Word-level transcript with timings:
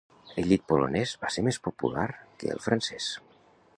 El 0.41 0.47
llit 0.51 0.63
polonés 0.71 1.13
va 1.25 1.31
ser 1.35 1.43
més 1.49 1.59
popular 1.67 2.07
que 2.39 2.51
el 2.55 2.65
francés. 2.69 3.11